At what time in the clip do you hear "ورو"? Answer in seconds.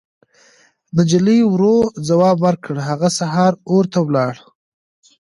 1.47-1.77